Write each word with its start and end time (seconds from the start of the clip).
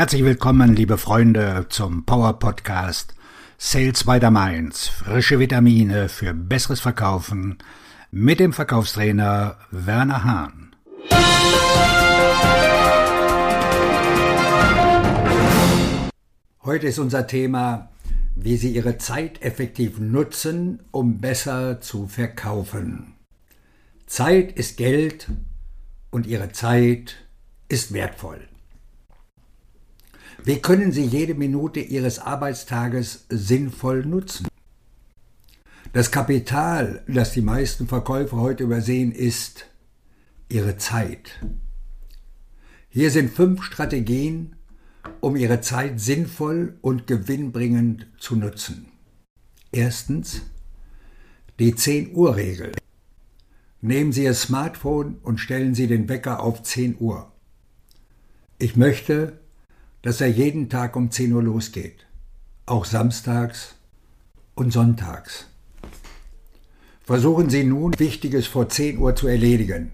Herzlich 0.00 0.24
willkommen, 0.24 0.74
liebe 0.74 0.96
Freunde, 0.96 1.66
zum 1.68 2.06
Power 2.06 2.38
Podcast 2.38 3.14
Sales 3.58 4.04
by 4.04 4.18
the 4.18 4.30
Mainz. 4.30 4.88
Frische 4.88 5.38
Vitamine 5.38 6.08
für 6.08 6.32
besseres 6.32 6.80
Verkaufen 6.80 7.58
mit 8.10 8.40
dem 8.40 8.54
Verkaufstrainer 8.54 9.58
Werner 9.70 10.24
Hahn. 10.24 10.74
Heute 16.64 16.86
ist 16.86 16.98
unser 16.98 17.26
Thema, 17.26 17.90
wie 18.34 18.56
Sie 18.56 18.70
Ihre 18.74 18.96
Zeit 18.96 19.42
effektiv 19.42 19.98
nutzen, 19.98 20.80
um 20.92 21.20
besser 21.20 21.82
zu 21.82 22.06
verkaufen. 22.06 23.16
Zeit 24.06 24.52
ist 24.52 24.78
Geld 24.78 25.28
und 26.10 26.26
Ihre 26.26 26.52
Zeit 26.52 27.16
ist 27.68 27.92
wertvoll. 27.92 28.49
Wie 30.44 30.60
können 30.60 30.90
Sie 30.90 31.04
jede 31.04 31.34
Minute 31.34 31.80
Ihres 31.80 32.18
Arbeitstages 32.18 33.26
sinnvoll 33.28 34.06
nutzen? 34.06 34.48
Das 35.92 36.10
Kapital, 36.10 37.04
das 37.08 37.32
die 37.32 37.42
meisten 37.42 37.88
Verkäufer 37.88 38.38
heute 38.38 38.64
übersehen, 38.64 39.12
ist 39.12 39.66
Ihre 40.48 40.78
Zeit. 40.78 41.44
Hier 42.88 43.10
sind 43.10 43.30
fünf 43.30 43.62
Strategien, 43.64 44.56
um 45.20 45.36
Ihre 45.36 45.60
Zeit 45.60 46.00
sinnvoll 46.00 46.78
und 46.80 47.06
gewinnbringend 47.06 48.06
zu 48.18 48.36
nutzen. 48.36 48.86
Erstens 49.72 50.42
die 51.58 51.74
10 51.74 52.14
Uhr 52.14 52.36
Regel. 52.36 52.72
Nehmen 53.82 54.12
Sie 54.12 54.24
Ihr 54.24 54.34
Smartphone 54.34 55.18
und 55.22 55.38
stellen 55.38 55.74
Sie 55.74 55.86
den 55.86 56.08
Wecker 56.08 56.42
auf 56.42 56.62
10 56.62 56.96
Uhr. 56.98 57.30
Ich 58.58 58.76
möchte, 58.76 59.39
dass 60.02 60.20
er 60.20 60.28
jeden 60.28 60.68
Tag 60.68 60.96
um 60.96 61.10
10 61.10 61.32
Uhr 61.32 61.42
losgeht, 61.42 62.06
auch 62.66 62.84
samstags 62.84 63.74
und 64.54 64.72
sonntags. 64.72 65.46
Versuchen 67.02 67.50
Sie 67.50 67.64
nun, 67.64 67.98
Wichtiges 67.98 68.46
vor 68.46 68.68
10 68.68 68.98
Uhr 68.98 69.16
zu 69.16 69.26
erledigen, 69.26 69.92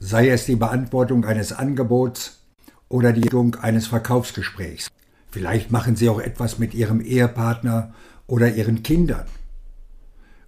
sei 0.00 0.28
es 0.28 0.44
die 0.44 0.56
Beantwortung 0.56 1.24
eines 1.24 1.52
Angebots 1.52 2.40
oder 2.88 3.12
die 3.12 3.28
Führung 3.28 3.54
eines 3.56 3.86
Verkaufsgesprächs. 3.86 4.88
Vielleicht 5.30 5.70
machen 5.70 5.96
Sie 5.96 6.08
auch 6.08 6.20
etwas 6.20 6.58
mit 6.58 6.74
Ihrem 6.74 7.00
Ehepartner 7.00 7.94
oder 8.26 8.54
Ihren 8.54 8.82
Kindern. 8.82 9.26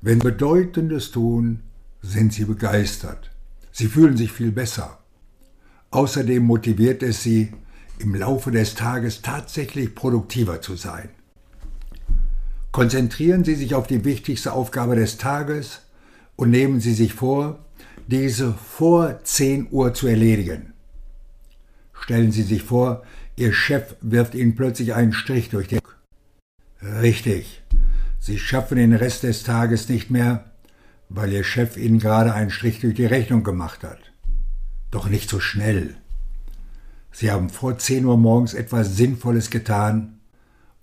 Wenn 0.00 0.20
Sie 0.20 0.24
Bedeutendes 0.24 1.10
tun, 1.10 1.60
sind 2.02 2.32
Sie 2.32 2.44
begeistert. 2.44 3.30
Sie 3.72 3.86
fühlen 3.86 4.16
sich 4.16 4.32
viel 4.32 4.52
besser. 4.52 4.98
Außerdem 5.90 6.42
motiviert 6.42 7.02
es 7.02 7.22
Sie, 7.22 7.52
im 8.00 8.14
Laufe 8.14 8.50
des 8.50 8.74
Tages 8.74 9.22
tatsächlich 9.22 9.94
produktiver 9.94 10.60
zu 10.60 10.76
sein. 10.76 11.10
Konzentrieren 12.72 13.44
Sie 13.44 13.54
sich 13.54 13.74
auf 13.74 13.86
die 13.86 14.04
wichtigste 14.04 14.52
Aufgabe 14.52 14.96
des 14.96 15.18
Tages 15.18 15.82
und 16.36 16.50
nehmen 16.50 16.80
Sie 16.80 16.94
sich 16.94 17.12
vor, 17.14 17.58
diese 18.06 18.52
vor 18.54 19.22
10 19.22 19.68
Uhr 19.70 19.92
zu 19.92 20.06
erledigen. 20.06 20.72
Stellen 21.92 22.32
Sie 22.32 22.42
sich 22.42 22.62
vor, 22.62 23.02
Ihr 23.36 23.52
Chef 23.52 23.94
wirft 24.00 24.34
Ihnen 24.34 24.54
plötzlich 24.54 24.94
einen 24.94 25.12
Strich 25.12 25.50
durch 25.50 25.68
den. 25.68 25.80
Richtig, 26.82 27.62
Sie 28.18 28.38
schaffen 28.38 28.76
den 28.76 28.94
Rest 28.94 29.22
des 29.22 29.42
Tages 29.42 29.88
nicht 29.88 30.10
mehr, 30.10 30.50
weil 31.08 31.32
Ihr 31.32 31.44
Chef 31.44 31.76
Ihnen 31.76 31.98
gerade 31.98 32.34
einen 32.34 32.50
Strich 32.50 32.80
durch 32.80 32.94
die 32.94 33.06
Rechnung 33.06 33.42
gemacht 33.42 33.82
hat. 33.82 34.00
Doch 34.90 35.08
nicht 35.08 35.28
so 35.28 35.40
schnell. 35.40 35.96
Sie 37.12 37.30
haben 37.30 37.50
vor 37.50 37.78
10 37.78 38.04
Uhr 38.04 38.16
morgens 38.16 38.54
etwas 38.54 38.96
Sinnvolles 38.96 39.50
getan 39.50 40.20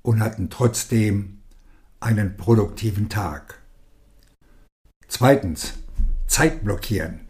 und 0.02 0.20
hatten 0.20 0.50
trotzdem 0.50 1.40
einen 2.00 2.38
produktiven 2.38 3.10
Tag. 3.10 3.60
Zweitens, 5.08 5.74
Zeit 6.28 6.64
blockieren. 6.64 7.22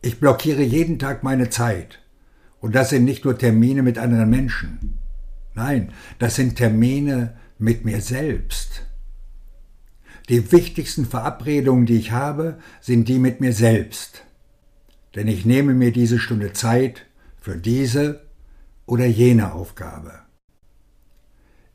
Ich 0.00 0.20
blockiere 0.20 0.62
jeden 0.62 0.98
Tag 0.98 1.22
meine 1.22 1.50
Zeit. 1.50 2.00
Und 2.60 2.74
das 2.74 2.90
sind 2.90 3.04
nicht 3.04 3.24
nur 3.24 3.36
Termine 3.36 3.82
mit 3.82 3.98
anderen 3.98 4.30
Menschen. 4.30 4.98
Nein, 5.54 5.92
das 6.18 6.36
sind 6.36 6.56
Termine 6.56 7.36
mit 7.58 7.84
mir 7.84 8.00
selbst. 8.00 8.86
Die 10.28 10.52
wichtigsten 10.52 11.04
Verabredungen, 11.04 11.86
die 11.86 11.96
ich 11.96 12.12
habe, 12.12 12.58
sind 12.80 13.08
die 13.08 13.18
mit 13.18 13.40
mir 13.40 13.52
selbst. 13.52 14.24
Denn 15.14 15.28
ich 15.28 15.44
nehme 15.44 15.74
mir 15.74 15.92
diese 15.92 16.18
Stunde 16.18 16.52
Zeit, 16.52 17.06
für 17.42 17.56
diese 17.56 18.20
oder 18.86 19.04
jene 19.04 19.52
Aufgabe. 19.52 20.20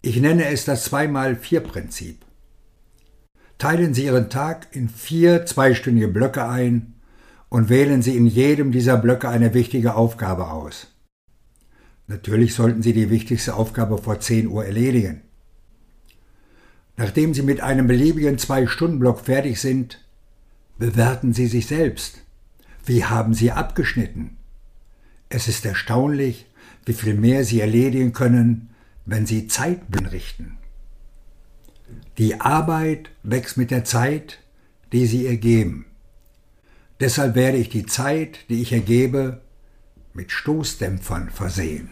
Ich 0.01 0.21
nenne 0.21 0.45
es 0.45 0.63
das 0.63 0.89
2x4-Prinzip. 0.89 2.19
Teilen 3.57 3.93
Sie 3.93 4.05
Ihren 4.05 4.29
Tag 4.29 4.67
in 4.71 4.87
vier 4.87 5.45
zweistündige 5.45 6.07
Blöcke 6.07 6.47
ein 6.47 6.93
und 7.49 7.67
wählen 7.67 8.01
Sie 8.01 8.15
in 8.15 8.27
jedem 8.27 8.71
dieser 8.71 8.95
Blöcke 8.95 9.27
eine 9.27 9.53
wichtige 9.53 9.95
Aufgabe 9.95 10.51
aus. 10.51 10.87
Natürlich 12.07 12.53
sollten 12.53 12.81
Sie 12.81 12.93
die 12.93 13.09
wichtigste 13.09 13.55
Aufgabe 13.55 13.97
vor 13.97 14.21
10 14.21 14.47
Uhr 14.47 14.63
erledigen. 14.63 15.23
Nachdem 16.95 17.33
Sie 17.33 17.41
mit 17.41 17.59
einem 17.59 17.87
beliebigen 17.87 18.37
Zwei-Stunden-Block 18.37 19.19
fertig 19.19 19.59
sind, 19.59 20.05
bewerten 20.77 21.33
Sie 21.33 21.47
sich 21.47 21.67
selbst. 21.67 22.19
Wie 22.85 23.03
haben 23.03 23.33
Sie 23.33 23.51
abgeschnitten? 23.51 24.36
Es 25.29 25.47
ist 25.47 25.65
erstaunlich, 25.65 26.45
wie 26.85 26.93
viel 26.93 27.13
mehr 27.13 27.43
sie 27.43 27.59
erledigen 27.59 28.13
können, 28.13 28.69
wenn 29.05 29.25
sie 29.25 29.47
Zeit 29.47 29.81
richten. 30.11 30.57
Die 32.17 32.39
Arbeit 32.39 33.09
wächst 33.23 33.57
mit 33.57 33.71
der 33.71 33.83
Zeit, 33.83 34.39
die 34.91 35.05
sie 35.05 35.25
ihr 35.25 35.37
geben. 35.37 35.85
Deshalb 36.99 37.35
werde 37.35 37.57
ich 37.57 37.69
die 37.69 37.85
Zeit, 37.85 38.49
die 38.49 38.61
ich 38.61 38.73
ergebe, 38.73 39.41
mit 40.13 40.31
Stoßdämpfern 40.31 41.29
versehen. 41.29 41.91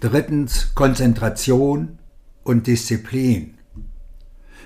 Drittens 0.00 0.74
Konzentration 0.74 1.98
und 2.42 2.66
Disziplin. 2.66 3.54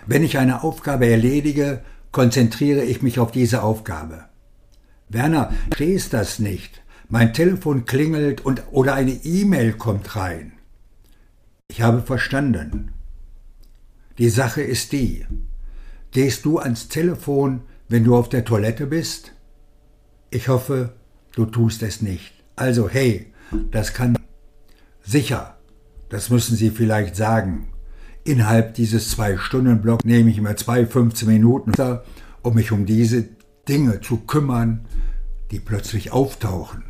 Wenn 0.06 0.24
ich 0.24 0.38
eine 0.38 0.62
Aufgabe 0.62 1.06
erledige, 1.06 1.82
konzentriere 2.12 2.82
ich 2.82 3.02
mich 3.02 3.18
auf 3.18 3.30
diese 3.30 3.62
Aufgabe. 3.62 4.24
Werner, 5.10 5.52
stehst 5.74 6.14
das 6.14 6.38
nicht? 6.38 6.80
Mein 7.08 7.32
Telefon 7.32 7.86
klingelt 7.86 8.44
und 8.44 8.64
oder 8.70 8.94
eine 8.94 9.12
E-Mail 9.12 9.72
kommt 9.72 10.14
rein. 10.14 10.52
Ich 11.68 11.82
habe 11.82 12.02
verstanden. 12.02 12.92
Die 14.18 14.28
Sache 14.28 14.62
ist 14.62 14.92
die. 14.92 15.24
Gehst 16.10 16.44
du 16.44 16.58
ans 16.58 16.88
Telefon, 16.88 17.62
wenn 17.88 18.04
du 18.04 18.16
auf 18.16 18.28
der 18.28 18.44
Toilette 18.44 18.86
bist? 18.86 19.32
Ich 20.30 20.48
hoffe, 20.48 20.94
du 21.34 21.46
tust 21.46 21.82
es 21.82 22.02
nicht. 22.02 22.32
Also 22.56 22.88
hey, 22.88 23.32
das 23.70 23.94
kann 23.94 24.18
sicher. 25.02 25.56
Das 26.08 26.30
müssen 26.30 26.56
Sie 26.56 26.70
vielleicht 26.70 27.16
sagen. 27.16 27.68
Innerhalb 28.24 28.74
dieses 28.74 29.10
Zwei-Stunden-Blocks 29.10 30.04
nehme 30.04 30.30
ich 30.30 30.40
mir 30.40 30.56
zwei 30.56 30.84
15 30.84 31.28
Minuten, 31.28 31.72
um 32.42 32.54
mich 32.54 32.72
um 32.72 32.84
diese 32.84 33.28
Dinge 33.68 34.00
zu 34.00 34.18
kümmern, 34.18 34.84
die 35.50 35.60
plötzlich 35.60 36.12
auftauchen. 36.12 36.87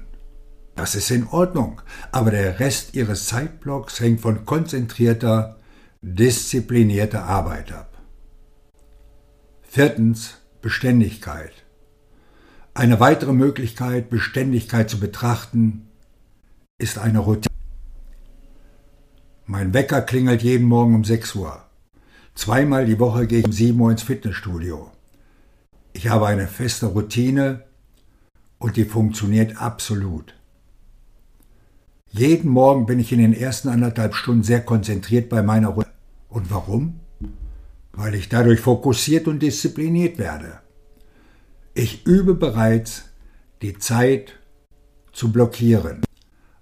Das 0.78 0.94
ist 0.94 1.10
in 1.10 1.26
Ordnung, 1.26 1.82
aber 2.12 2.30
der 2.30 2.60
Rest 2.60 2.94
Ihres 2.94 3.26
Zeitblocks 3.26 3.98
hängt 3.98 4.20
von 4.20 4.46
konzentrierter, 4.46 5.56
disziplinierter 6.02 7.24
Arbeit 7.24 7.72
ab. 7.72 8.00
Viertens 9.62 10.36
Beständigkeit. 10.62 11.50
Eine 12.74 13.00
weitere 13.00 13.32
Möglichkeit, 13.32 14.08
Beständigkeit 14.08 14.88
zu 14.88 15.00
betrachten, 15.00 15.88
ist 16.78 16.96
eine 16.96 17.18
Routine. 17.18 17.52
Mein 19.46 19.74
Wecker 19.74 20.00
klingelt 20.00 20.44
jeden 20.44 20.68
Morgen 20.68 20.94
um 20.94 21.02
6 21.02 21.34
Uhr. 21.34 21.60
Zweimal 22.36 22.86
die 22.86 23.00
Woche 23.00 23.26
gehe 23.26 23.40
ich 23.40 23.46
um 23.46 23.52
7 23.52 23.80
Uhr 23.80 23.90
ins 23.90 24.04
Fitnessstudio. 24.04 24.92
Ich 25.92 26.06
habe 26.06 26.28
eine 26.28 26.46
feste 26.46 26.86
Routine 26.86 27.64
und 28.58 28.76
die 28.76 28.84
funktioniert 28.84 29.60
absolut. 29.60 30.37
Jeden 32.10 32.50
Morgen 32.50 32.86
bin 32.86 32.98
ich 32.98 33.12
in 33.12 33.18
den 33.18 33.34
ersten 33.34 33.68
anderthalb 33.68 34.14
Stunden 34.14 34.42
sehr 34.42 34.60
konzentriert 34.60 35.28
bei 35.28 35.42
meiner 35.42 35.68
Runde. 35.68 35.90
Und 36.28 36.50
warum? 36.50 37.00
Weil 37.92 38.14
ich 38.14 38.28
dadurch 38.28 38.60
fokussiert 38.60 39.28
und 39.28 39.40
diszipliniert 39.40 40.18
werde. 40.18 40.60
Ich 41.74 42.06
übe 42.06 42.34
bereits, 42.34 43.04
die 43.62 43.78
Zeit 43.78 44.34
zu 45.12 45.32
blockieren. 45.32 46.02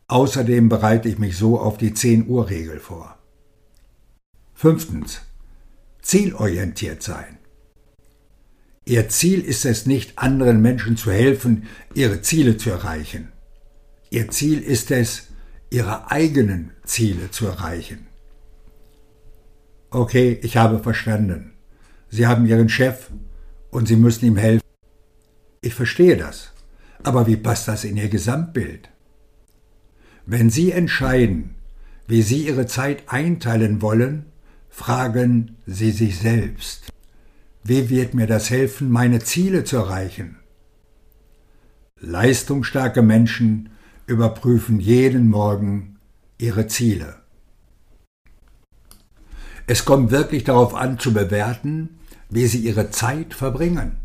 Außerdem 0.09 0.69
bereite 0.69 1.09
ich 1.09 1.19
mich 1.19 1.37
so 1.37 1.59
auf 1.59 1.79
die 1.79 1.95
10 1.95 2.29
Uhr 2.29 2.49
Regel 2.49 2.79
vor. 2.79 3.19
Fünftens. 4.55 5.21
Zielorientiert 6.01 7.03
sein. 7.03 7.39
Ihr 8.85 9.09
Ziel 9.09 9.41
ist 9.41 9.65
es 9.65 9.87
nicht, 9.87 10.19
anderen 10.19 10.63
Menschen 10.63 10.97
zu 10.97 11.11
helfen, 11.11 11.65
ihre 11.95 12.23
Ziele 12.23 12.57
zu 12.57 12.71
erreichen. 12.71 13.33
Ihr 14.11 14.31
Ziel 14.31 14.61
ist 14.63 14.93
es, 14.93 15.27
Ihre 15.71 16.11
eigenen 16.11 16.73
Ziele 16.85 17.31
zu 17.31 17.47
erreichen. 17.47 18.07
Okay, 19.91 20.39
ich 20.43 20.57
habe 20.57 20.79
verstanden. 20.79 21.53
Sie 22.09 22.27
haben 22.27 22.47
Ihren 22.47 22.69
Chef 22.69 23.11
und 23.71 23.89
Sie 23.89 23.97
müssen 23.97 24.27
ihm 24.27 24.37
helfen. 24.37 24.67
Ich 25.61 25.75
verstehe 25.75 26.17
das. 26.17 26.53
Aber 27.03 27.27
wie 27.27 27.37
passt 27.37 27.69
das 27.69 27.85
in 27.85 27.97
Ihr 27.97 28.09
Gesamtbild? 28.09 28.89
Wenn 30.25 30.51
Sie 30.51 30.73
entscheiden, 30.73 31.55
wie 32.07 32.23
Sie 32.23 32.47
Ihre 32.47 32.67
Zeit 32.67 33.05
einteilen 33.07 33.83
wollen, 33.83 34.27
fragen 34.69 35.57
Sie 35.67 35.91
sich 35.91 36.19
selbst, 36.19 36.93
wie 37.65 37.91
wird 37.91 38.15
mir 38.15 38.27
das 38.27 38.51
helfen, 38.51 38.91
meine 38.91 39.21
Ziele 39.21 39.65
zu 39.65 39.77
erreichen? 39.77 40.37
Leistungsstarke 42.01 43.03
Menschen 43.03 43.71
überprüfen 44.07 44.81
jeden 44.81 45.29
Morgen 45.29 45.99
ihre 46.39 46.67
Ziele. 46.67 47.17
Es 49.67 49.85
kommt 49.85 50.11
wirklich 50.11 50.45
darauf 50.45 50.75
an 50.75 50.99
zu 50.99 51.13
bewerten, 51.13 51.99
wie 52.31 52.47
sie 52.47 52.61
ihre 52.61 52.91
Zeit 52.91 53.35
verbringen. 53.35 53.97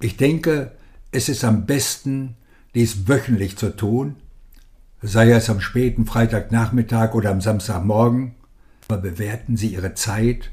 Ich 0.00 0.16
denke, 0.16 0.72
es 1.12 1.28
ist 1.28 1.44
am 1.44 1.66
besten, 1.66 2.36
dies 2.74 3.08
wöchentlich 3.08 3.56
zu 3.56 3.74
tun, 3.74 4.16
sei 5.02 5.30
es 5.32 5.48
am 5.48 5.60
späten 5.60 6.06
Freitagnachmittag 6.06 7.14
oder 7.14 7.30
am 7.30 7.40
Samstagmorgen, 7.40 8.34
aber 8.88 8.98
bewerten 8.98 9.56
Sie 9.56 9.68
Ihre 9.68 9.94
Zeit 9.94 10.50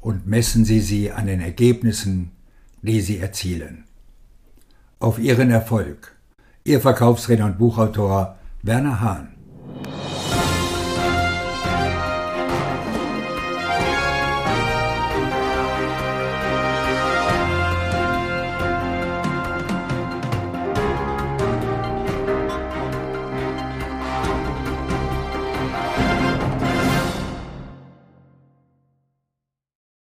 und 0.00 0.26
messen 0.26 0.64
Sie 0.64 0.80
sie 0.80 1.12
an 1.12 1.26
den 1.26 1.40
Ergebnissen, 1.40 2.32
die 2.82 3.00
Sie 3.00 3.18
erzielen. 3.18 3.84
Auf 4.98 5.18
Ihren 5.18 5.50
Erfolg. 5.50 6.15
Ihr 6.66 6.80
Verkaufsredner 6.80 7.46
und 7.46 7.58
Buchautor 7.58 8.34
Werner 8.64 9.00
Hahn. 9.00 9.35